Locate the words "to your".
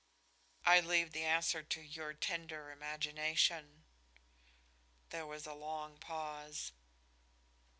1.61-2.11